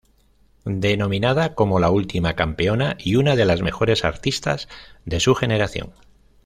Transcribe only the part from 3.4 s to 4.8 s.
los mejores artistas